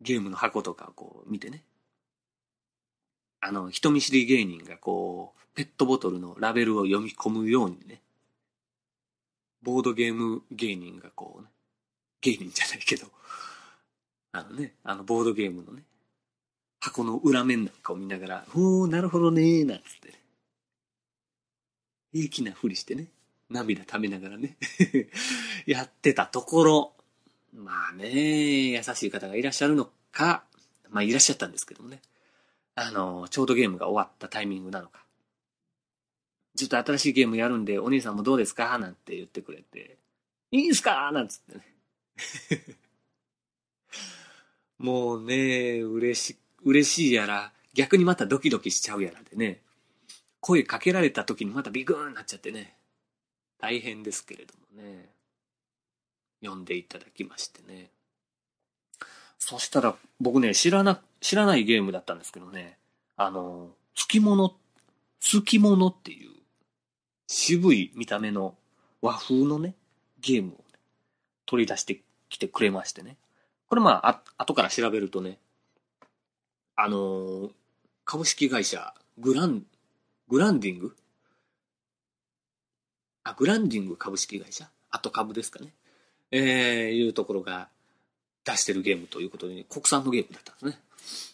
[0.00, 1.64] ゲームの箱とかをこう見てね。
[3.40, 8.00] あの、人見知り芸人がこう、ペットボトルのラベルを読み込むようにね。
[9.62, 11.48] ボードゲーム芸人がこうね。
[12.20, 13.06] 芸人じゃないけど、
[14.32, 15.82] あのね、あのボードゲームのね、
[16.80, 20.14] 箱の裏面なんかを見ながら、おー、なるほどねー、なんつってね。
[22.12, 23.06] 平気なふりしてね、
[23.50, 24.56] 涙ためながらね
[25.66, 26.92] やってたところ、
[27.54, 30.44] まあね、優しい方がいらっしゃるのか、
[30.90, 32.00] まあいらっしゃったんですけどもね。
[32.80, 35.04] あの、ちょうどゲームが終わったタイミングなのか。
[36.56, 38.78] ちょっと新しいゲームやるんで、お兄さんもどうですか？
[38.78, 39.96] なんて言ってくれて、
[40.50, 41.10] いいんすか？
[41.12, 41.64] なんつってね。
[44.78, 49.60] もうね、嬉し、嬉しいやら、逆にまたドキドキしちゃうやらでね、
[50.40, 52.76] 声かけられた時にまたビクーンになっちゃってね、
[53.58, 55.08] 大変ですけれどもね、
[56.40, 57.90] 読んでいただきましてね。
[59.38, 62.76] そしたら、僕ね、知らな、知らないゲームだったんですけどね、
[63.16, 64.56] あの、月物、
[65.20, 66.30] 月物っていう、
[67.26, 68.56] 渋い見た目の
[69.00, 69.74] 和風のね、
[70.20, 70.58] ゲームを、ね、
[71.46, 73.16] 取り出してきてくれましてね。
[73.68, 75.38] これまあ、あ、後から調べるとね、
[76.74, 77.50] あのー、
[78.04, 79.62] 株式会社、グラン、
[80.28, 80.96] グランディング？
[83.24, 84.70] あ、グランディング株式会社？
[84.90, 85.74] 後株ですかね。
[86.30, 87.68] えー、いうところが
[88.44, 90.80] 出してるゲームということで、国産のゲームだったんですね。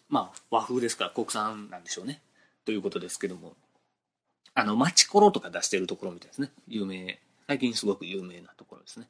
[0.08, 2.20] まあ、和風ですから国産なんでしょうね。
[2.64, 3.54] ということですけども。
[4.54, 6.50] あの、マチコロとか出してるところみたいですね。
[6.68, 7.18] 有名。
[7.46, 9.08] 最近すごく有名なところですね。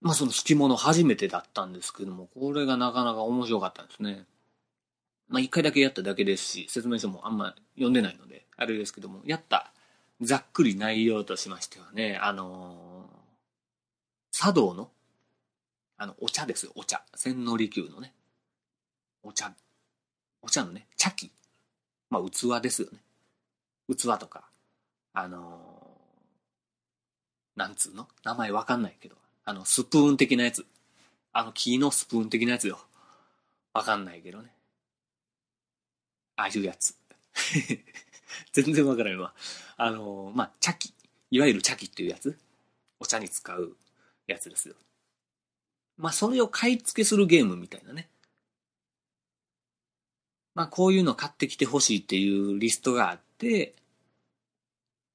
[0.00, 4.24] まあその隙物初めてだったんですけども、これがなかなか面白かったんですね。
[5.28, 9.72] まあ一回だけやっただけですし、説明書もあんま読んでないので、あれですけども、やった
[10.22, 14.90] ざっくり内容としましてはね、あのー、茶道の、
[16.00, 17.02] あの、お茶ですよ、お茶。
[17.14, 18.14] 千利休のね。
[19.22, 19.54] お茶。
[20.40, 21.30] お茶のね、茶器。
[22.08, 23.00] まあ器ですよね。
[23.86, 24.48] 器とか、
[25.12, 28.08] あのー、なんつうの？
[28.24, 30.64] 名前わかんないけど、あの、スプーン的なやつ。
[31.34, 32.80] あの、木のスプーン的なやつよ。
[33.74, 34.54] わかんないけどね。
[36.36, 36.96] ああいうやつ。
[38.52, 39.34] 全然わからんわ。
[39.76, 40.94] あの、まあ、茶器。
[41.30, 42.38] いわゆる茶器っていうやつ。
[42.98, 43.76] お茶に使う
[44.26, 44.76] やつですよ。
[46.00, 48.08] まあ、それを買い付けするゲームみたいなね。
[50.54, 53.74] まあ、こういうの買ってきてほしいっていうリストがあって、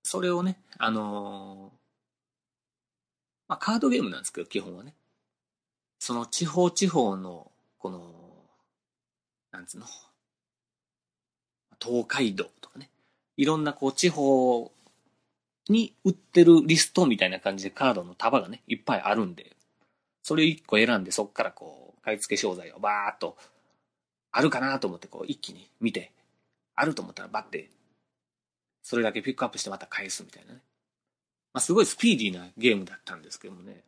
[0.03, 1.71] それをね、あの
[3.47, 4.93] まあ、カードゲームなんですけど、基本はね。
[5.99, 8.13] その地方地方の、この、
[9.51, 9.87] なんつうの、
[11.81, 12.89] 東海道とかね。
[13.37, 14.71] いろんなこう地方
[15.67, 19.54] に売ってるリストみたいな感じでカードの束がね、いっぱいあるんで、
[20.25, 23.37] それ1個選んで、そっからこう、買い付け商材をバーっと、
[24.31, 26.13] あるかなと思ってこう、一気に見て、
[26.73, 27.69] あると思ったらバッて、
[28.81, 30.61] それだけピックアップしてまた返すみたいなね。
[31.53, 33.83] まあ、すごいスピーディーなゲームだったんですけどもね。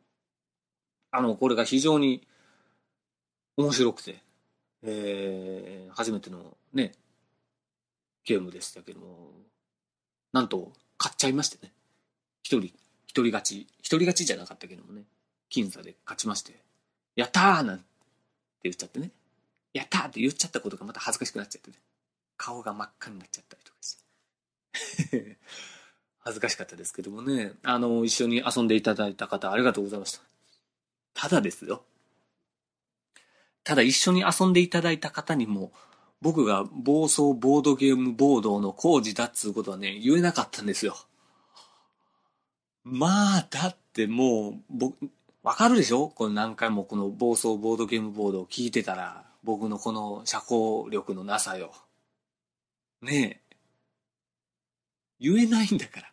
[1.09, 2.27] あの、これが非常に
[3.57, 4.19] 面白くて、
[4.83, 6.91] えー、初めてのね、
[8.25, 9.31] ゲームでしたけども、
[10.33, 11.73] なんと、買っちゃいましてね。
[12.43, 12.65] 一人、
[13.07, 15.01] 一人勝ち、一人勝ちじゃなかったけどもね、
[15.49, 16.53] 僅差で勝ちまして、
[17.15, 17.83] やったーなんて
[18.63, 19.11] 言っちゃってね。
[19.73, 21.77] やったーって言っちゃったことがまた恥ずかしくなっちゃってね。
[22.37, 23.97] 顔が真っ赤になっちゃったりとかし
[25.09, 25.37] て。
[26.19, 30.21] 恥ずかしかったですけどもね、あの、一緒に遊んでいただいた方ありがとうございました。
[31.13, 31.83] ただですよ。
[33.63, 35.71] ただ一緒に遊んでいただいた方にも、
[36.21, 40.97] 僕が暴走ボードゲームボードの工事だっつうことはね、言えなかったんですよ。
[42.83, 45.09] まあ、だってもう、僕、
[45.47, 46.09] わかるでしょ？
[46.09, 51.71] これ何回もこの暴走ボードゲームボードを聞いてたら、僕のこの社交力のなさよ。
[53.01, 53.55] ねえ。
[55.21, 56.11] 言えないんだから。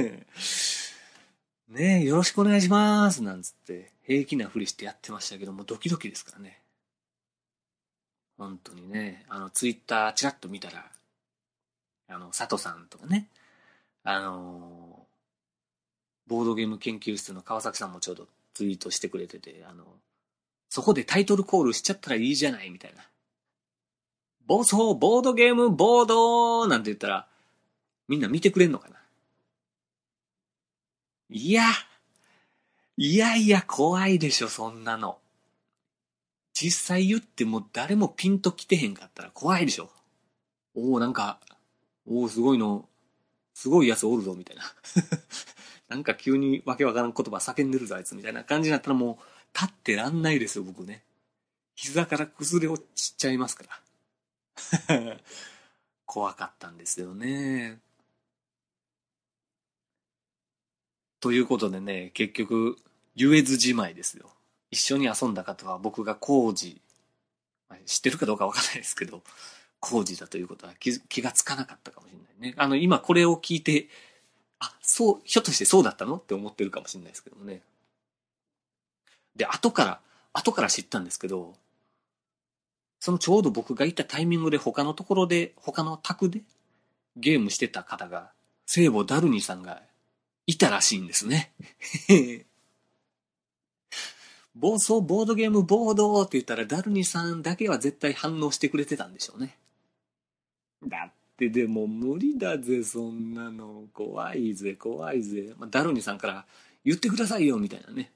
[1.68, 3.22] ねえ、よろしくお願いします。
[3.22, 6.62] なんつって、平気なふりしてやってましたけども、ドキドキですからね。
[8.38, 10.90] 本当にね、あの、ツイッターチラッと見たら、
[12.08, 13.28] あの、佐藤さんとかね、
[14.04, 15.06] あの
[16.26, 19.84] ボードゲーム研究室の川崎さんもちょうどツイートしてくれてて、あの、
[20.68, 23.02] そこでタイトルコールしちゃったらいいじゃない、みたいな。
[24.46, 27.28] 暴走ボードゲームボードなんて言ったら、
[28.08, 28.96] みんな見てくれんのかな
[31.30, 31.64] いや、
[32.96, 35.18] いやいや怖いでしょ、そんなの。
[36.52, 39.90] 実際言っても誰もピンと来てへんかったら怖いでしょ。
[40.74, 41.40] おおなんか、
[42.06, 42.88] おおすごいの、
[43.54, 44.62] すごいやつおるぞ、みたいな。
[45.92, 49.24] なんか急にわけわからん言葉叫んでるぞ、あいつ、みたいな感じになったらもう、
[49.54, 51.02] 立ってらんないですよ、僕ね。
[51.74, 53.64] 膝から崩れ落ちちゃいますか
[54.88, 55.20] ら。
[56.06, 57.78] 怖かったんですよね。
[61.20, 62.78] ということでね、結局、
[63.14, 64.30] 言えずじまいですよ。
[64.70, 66.80] 一緒に遊んだ方は僕が工事、
[67.84, 69.22] 知ってるかどうかわからないですけど、
[69.78, 72.54] 工事だということは気気がつかなかったかもしれないね。
[72.56, 73.88] あの、今これを聞いて、
[74.62, 76.16] あ、そう、ひょっとしてそうだったの？
[76.16, 77.62] って思ってるかもしれないですけどもね。
[79.34, 80.00] で、後から、
[80.32, 81.54] 後から知ったんですけど、
[83.00, 86.42] そのちょうど僕がいたタイミングで他のところで、他の宅で
[87.16, 88.30] ゲームしてた方が、
[88.64, 89.82] 聖母ダルニさんが
[90.46, 91.52] いたらしいんですね。
[94.54, 99.58] 暴走ボードゲームボードって言ったらダルニさんだけは絶対反応してくれてたんでしょうね。
[100.86, 101.12] だっ
[101.50, 103.88] てでも無理だぜ、そんなの。
[103.92, 105.54] 怖いぜ、怖いぜ。
[105.58, 106.46] まあ、ダルニさんから
[106.84, 108.12] 言ってくださいよ、みたいなね。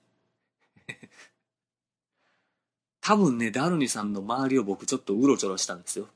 [3.00, 6.08] 多分ね、ダルニさんの周りを僕ちょっとうろちょろしたんですよ。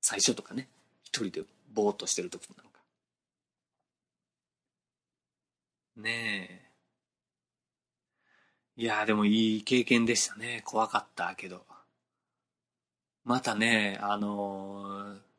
[0.00, 0.68] 最初とかね。
[1.04, 2.80] 一人でぼーっとしてる時なんか。
[5.96, 6.62] ね
[8.76, 8.82] え。
[8.82, 10.62] いやでもいい経験でしたね。
[10.64, 11.64] 怖かったけど。
[13.24, 15.31] またね、あのー、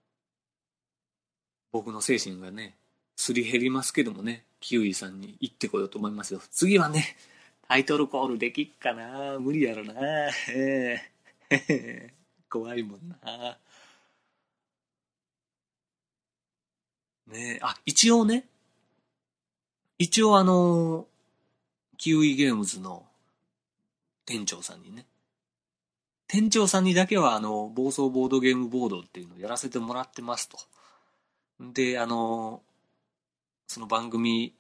[1.73, 2.75] 僕の精神がね、
[3.15, 6.39] すり減りますけどもね、キウイさんに行ってこようと思いますよ。
[6.51, 7.17] 次はね、
[7.67, 9.93] タイトルコールできっかな無理やろな、
[12.47, 13.57] 怖いもんな
[17.27, 18.45] ねあ、一応ね、
[19.97, 21.07] 一応あの、
[21.97, 23.07] キウイゲームズの
[24.25, 25.07] 店長さんにね。
[26.27, 30.59] 店長さんにだけはあの、暴走ボードゲームボードっていうのをやらせてもらってますと。
[31.71, 32.61] で、あの、
[33.67, 34.53] その番組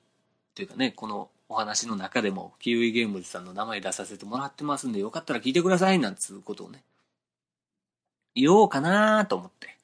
[0.55, 6.83] というかね、このお話の中でも、キウイゲームズさんの名前出させてもらってますんで、よかったら聞いてください、なんつうことをね、
[8.35, 9.75] 言おうかなと思って。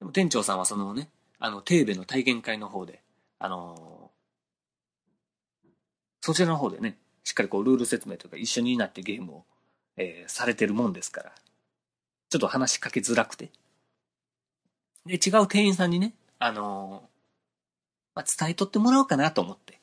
[0.00, 3.00] でも店長さんはそのね、あの、テーベの体験会の方で、
[3.38, 4.10] あの
[6.20, 9.44] そちらの方でね、しっかりこうルール説明とか一緒になってゲームを、
[9.96, 11.32] えー、されてるもんですから、
[12.30, 13.50] ちょっと話しかけづらくて。
[15.06, 19.80] で、違う店員さんにね、あのー、まあ、伝えとってもらおうかなと思って。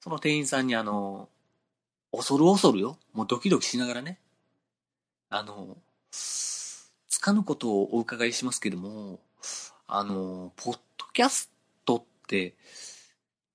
[0.00, 2.98] その店員さんにあのー、恐る恐るよ。
[3.12, 4.18] もうドキドキしながらね。
[5.30, 9.20] あのー、つかぬことをお伺いしますけども、
[9.86, 11.50] あのポッドキャス
[11.84, 12.54] トって、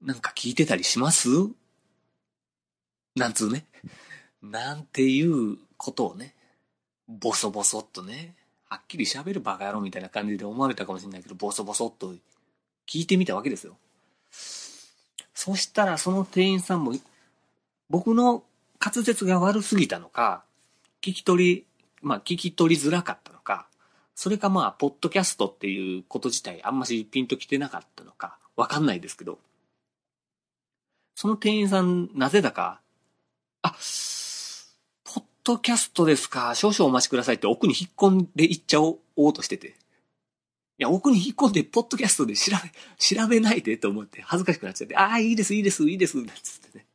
[0.02, 1.30] なんか聞いてたりします？
[3.16, 3.66] なんつうね。
[4.42, 6.36] なんていうことをね、
[7.08, 8.36] ボソボソっとね、
[8.74, 12.16] はっきり喋るバカ野郎みたいな感じで思われたかもしれないけど、ボソボソっと
[12.88, 13.78] 聞いてみたわけですよ。
[15.36, 16.94] そしたらその店員さんも、
[17.88, 18.44] 僕の
[18.84, 20.44] 滑舌が悪すぎたのか、
[21.04, 21.66] 聞き取り、
[22.02, 23.68] まあ聞き取りづらかったのか、
[24.16, 29.38] それかまあ、ポッドキャストっていうこと自体あんましピンときてなかったのか、わかんないですけど、
[31.14, 32.82] その店員さん、なぜだか、
[33.62, 33.76] あ、
[35.44, 39.68] ドキャストですか、少々お待ちくださいって奥に引っ込んでいっちゃおうとしてて。
[39.68, 39.72] い
[40.80, 46.86] や、奥に引っ込んで、ポッドキャストで調べ、調べないでと思って恥ずかしくなっちゃって、ああ、いいです、いいです、いいです、なんつってね。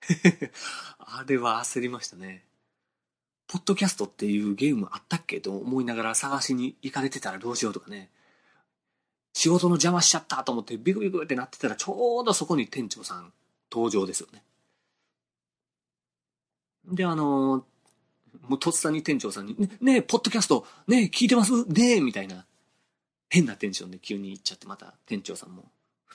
[0.98, 2.44] あれは焦りましたね。
[3.46, 8.10] ポッドキャストっていうゲームあったっけと思いながら探しに行かれてたらどうしようとかね。
[9.32, 13.32] 仕事の邪魔しちゃったと思ってビクビクってなってたらちょうどそこに店長さん
[13.70, 14.42] 登場ですよね。
[16.88, 17.64] で、あの
[18.42, 21.64] もうとっさに店長さんに、ね、ねえ、ポッドキャスト、ねえ、聞いてます？
[21.66, 22.46] ね、みたいな、
[23.28, 25.64] 変なテンションで急に言っちゃって、また店長さんも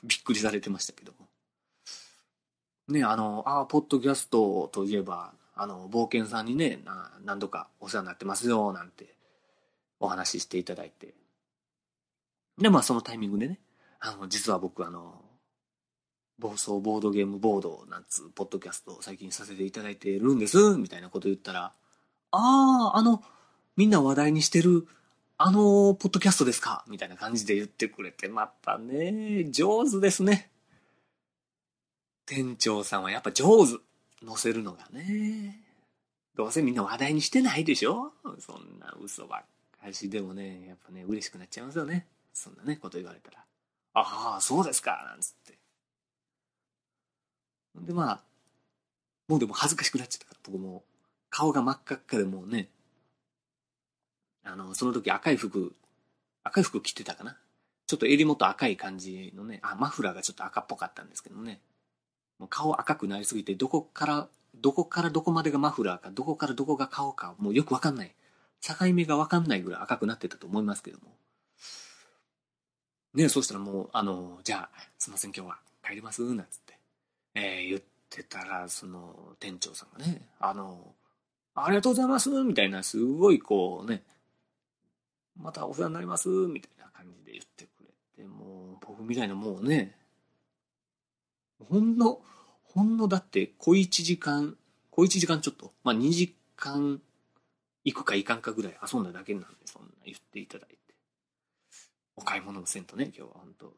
[0.04, 1.28] びっくりされてましたけども。
[2.88, 9.16] ねあの、ああ、ポッドキャストといえば、あの、冒険さんにね、な何度かお世話になってますよ、なんて
[10.00, 11.14] お話ししていただいて。
[12.58, 13.60] で、まあそのタイミングでね、
[14.00, 15.23] あの、実は僕あの、
[16.44, 21.72] 暴走ボードゲームボードなんつうポッドキャストを最近させていただいてるんです、みたいなこと言ったら、
[22.32, 23.24] ああ、あの、
[23.78, 24.86] みんな話題にしてる、
[25.38, 30.52] あの、ポッドキャストですかみたいな感じで言ってくれて、またね、上手ですね。
[32.26, 33.80] 店長さんはやっぱ上手。
[34.26, 35.60] 載せるのがね。
[36.36, 38.14] どうせみんな話題にしてないでしょ？
[38.40, 42.08] そんな嘘ばっかしでもね、やっぱね、嬉しくなっちゃいますよね。
[42.34, 43.46] そんなね、こと言われたら。
[43.96, 45.60] ああ、そうですか、なんつって。
[47.82, 48.22] で、まあ、
[49.28, 50.84] もうでも恥ずかしくなっちゃったから、僕も
[51.30, 52.70] 顔が真っ赤っかでもうね、
[54.44, 55.74] あの、その時赤い服、
[56.44, 57.38] 赤い服着てたかな？
[57.88, 61.60] ちょっと襟元赤い感じのね、あ、マフラーがちょっと赤っぽかったんですけどね。
[62.40, 68.14] もう顔赤くなりすぎて、どこから、どこからどこまでがマフラーか、どこからどこが顔か、もうよくわかんない。
[68.62, 71.12] 境目がわかんないぐらい赤くなってたと思いますけども。
[73.14, 76.63] ねそうしたらもう、あの、じゃあ、すいません、今日は帰りますなんつって、
[77.36, 80.94] えー、言ってたら、その、店長さんがね、あの、
[81.56, 84.04] ありがとうございますみたいな、すごいこうね、
[85.38, 89.96] またお世話になりますみたいな感じで言ってくれて、もう、僕みたいなもうね、
[91.70, 92.22] ほんの、
[92.64, 94.58] ほんのだって小一時間、
[94.92, 97.02] 小一時間ちょっと、まあ2時間
[97.84, 100.78] 行くか行かんかぐらい遊んだだけなんで、そんな言っていただいて。
[102.16, 103.74] お買い物もせんとね、今日は本当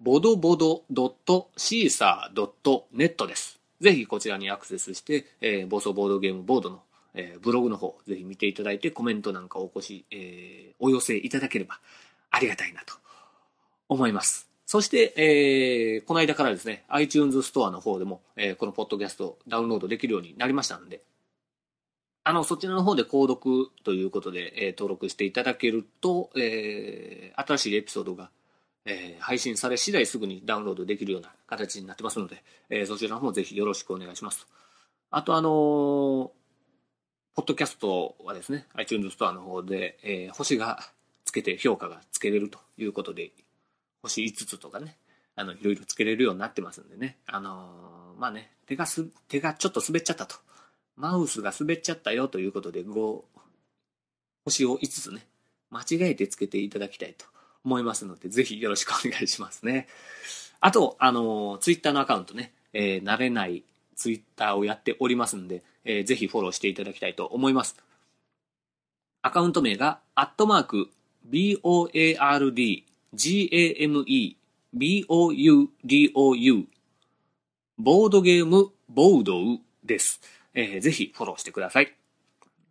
[0.00, 3.58] ボドボドドットシーサードットネットです。
[3.80, 6.82] ぜひこちらにアクセスして、えー、暴走ボードゲームボードの、
[7.14, 11.80] えー、ブログの方、ぜひ見ていただいてコメントなんかお越し、えー、お寄せいただければ
[12.30, 12.94] ありがたいなと
[13.88, 14.48] 思います。
[14.66, 21.02] そして、えー、この間からですね、iTunes ストアの方でも、えー、このポッドキャストダウンロードできるようになりましたので、
[22.24, 28.30] あの、そちらの方で購読ということで、えー、登録していただけると、えー、新しいエピソードが、
[28.84, 34.46] えー、配信され次第すぐにダウンロードできるような形になってますので、えー、そちらの方もぜひよろしくお願いします。
[35.10, 36.30] あとあのー
[37.34, 40.80] ポッドキャストはですね、iTunes ストアの方で、えー星が
[41.24, 43.30] つけて評価がつけれるということで、
[44.02, 44.96] 星5つとかね、
[45.36, 50.36] あの、いろいろつけれるようになってますんでね、あのーまあね、手がす、手がちょっと滑っちゃったと。
[50.96, 53.22] マウスが滑っちゃったよということで、5、
[54.44, 55.24] 星を5つね、
[55.70, 57.26] 間違えてつけていただきたいと
[57.64, 59.86] 思いますので、ぜひよろしくお願いしますね。
[60.60, 63.62] あと、あの、ツイッターのアカウントね、えー慣れない
[63.94, 67.76] ツイッターをやっておりますんで、えーぜひフォローしていただきたいと思います。
[69.22, 70.88] アカウント名が、アットマーク、
[71.30, 72.84] BOARD、
[73.14, 74.36] GAME、
[74.76, 76.66] BOUDOU、
[77.78, 80.20] ボードゲーム、ボードウです。
[80.52, 81.94] えーぜひフォローしてください。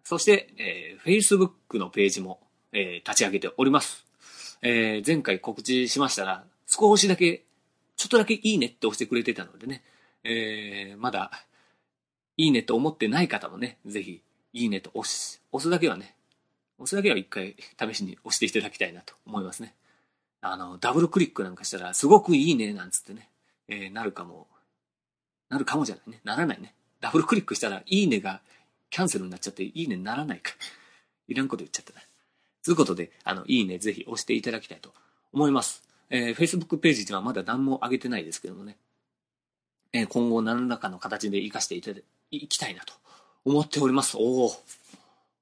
[0.03, 2.39] そして、えー Facebook のページも、
[2.71, 4.05] えー立ち上げております。
[4.61, 7.45] えー前回告知しましたら、少しだけ、
[7.95, 9.83] ちょっとだけいいねって押してくれてたのでね、
[10.23, 11.31] えーまだ、
[12.37, 14.21] いいねと思ってない方もね、ぜひ、
[14.53, 16.13] いいねと押す、押すだけはね、
[16.77, 19.73] 押すだけは一回試しに押していただきたいなと思いますね。
[20.41, 23.29] あの、ダブルクリックなんかしたら、すごくいいねなんつってね、
[23.67, 24.47] えーなるかも、
[25.49, 26.21] なるかもじゃないね。
[26.23, 26.73] ならないね。
[27.01, 28.41] ダブルクリックしたら、いいねが
[28.89, 30.51] キャンセルになっちゃって、いいねにならないか。
[31.27, 32.01] いらんこと言っちゃったな。
[32.63, 34.93] ということで、あの、いいねぜひ押していただきたいと
[35.33, 35.83] 思います。
[36.09, 38.77] えー Facebook ページではまだ何も上げてないですけどもね、
[39.93, 41.99] えー今後何らかの形で活かしていただ
[42.31, 42.93] いきたいなと
[43.45, 44.17] 思っております。
[44.17, 44.51] おお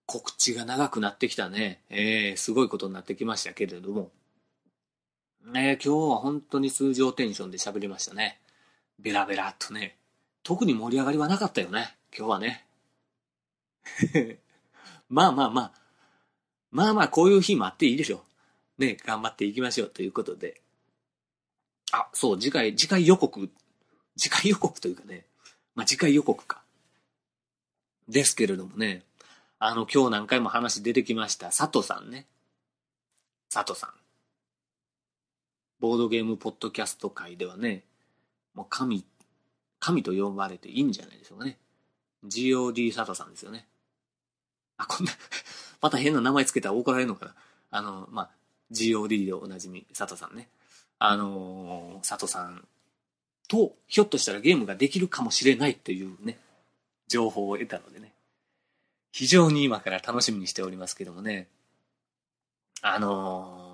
[0.07, 1.81] 告知が長くなってきたね。
[1.89, 4.11] えーすごいことになってきましたけれども、
[5.45, 8.39] ね、今日は本当に通常テンションで喋りましたね。
[8.99, 9.95] ベラベラっとね。
[10.41, 11.95] 特に盛り上がりはなかったよね。
[12.17, 12.65] 今日はね。
[15.07, 15.71] まあまあまあ。
[16.71, 18.23] まあまあ、こういう日もあっていいでしょ。
[18.79, 20.61] ね、頑張っていきましょうということで。
[21.91, 23.49] あ、そう、次回、次回予告。
[24.17, 25.25] 次回予告というかね。
[25.75, 26.63] まあ次回予告か。
[28.07, 29.03] ですけれどもね。
[29.59, 31.47] あの、今日何回も話出てきました。
[31.47, 32.25] 佐藤さんね。
[33.49, 34.04] 佐藤さん。
[35.79, 37.83] ボードゲームポッドキャスト界ではね、
[38.53, 39.05] もう神、
[39.79, 41.57] 神と呼ばれていいんじゃないでしょうかね。
[42.25, 43.67] GOD 佐藤さんですよね。
[44.77, 45.11] あ、こんな、
[45.81, 47.35] また変な名前つけたら怒られるのかな。
[47.71, 48.31] あの、まあ、
[48.71, 50.49] GOD でおなじみ、佐藤さんね。
[50.97, 52.65] あのー佐藤さん
[53.47, 56.39] と、ひょっとしたらゲームができるかもしれないというね、
[57.07, 58.13] 情報を得たのでね。
[59.11, 61.49] 非常に今から楽しみにしておりますけどもね。
[62.81, 63.64] あのー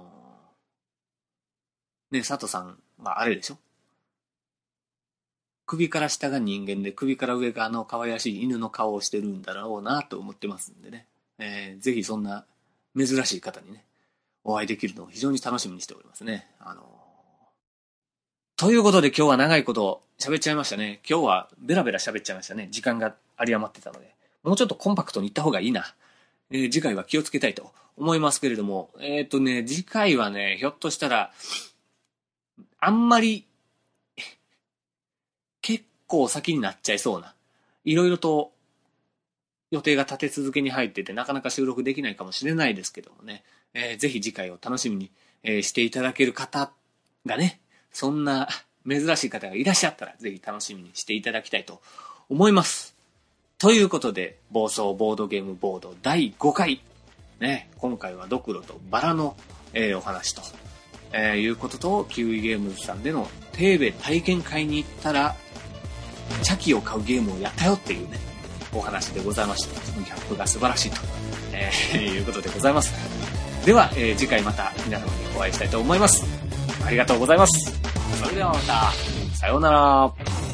[2.11, 3.57] ね、佐藤さんはあれでしょ？
[5.65, 11.05] 首から下が人間で首から上があの可愛らしい犬の顔をしてるんだろうなと思ってますんでね。
[11.39, 12.45] えーぜひそんな
[12.97, 13.85] 珍しい方にね、
[14.43, 16.47] お会いできるのを非常に楽しみにしておりますね。
[16.59, 16.85] あのー
[18.57, 20.99] ということで今日は長いこと喋っちゃいましたね。
[21.09, 22.67] 今日はベラベラ喋っちゃいましたね。
[22.69, 24.13] 時間が有り余ってたので。
[24.43, 25.95] もうちょっとコンパクトにいった方がいいな。
[26.51, 31.31] えー次回は気をつけたいと思いますけれども、えっ、とね、次回はね、ひょっとしたら、
[32.81, 33.45] あんまり、
[35.61, 37.33] 結構先になっちゃいそうな。
[37.85, 38.51] いろいろと
[39.69, 45.11] 予定が立て続けに入ってて、なかなか収録できないかもしれないですけどもね、えーぜひ次回を楽しみに、
[45.43, 46.71] えーしていただける方
[47.25, 47.61] がね、
[47.93, 48.49] そんな
[48.89, 51.81] 珍しい方がいらっしゃったら、ぜひ楽しみにしていただきたいと
[52.29, 52.95] 思います。
[53.59, 56.81] ということで、暴走ボードゲームボード第5回。
[57.39, 59.37] ね、今回はドクロとバラの、
[59.73, 60.41] えーお話と、
[61.13, 65.35] えーいうことと、キウイゲームズさんでのテーベ体験会に行ったら、
[66.43, 68.19] 茶器を買うゲームをやったよっていうね、
[68.73, 69.81] お話でございました。
[69.81, 71.01] そのギャップが素晴らしいと、
[71.53, 72.93] えーいうことでございます。
[73.65, 76.23] では、えー次回また皆様にお会いしたいと思います。
[76.85, 77.81] ありがとうございます。
[78.23, 78.91] それではまた、
[79.37, 80.50] さようなら。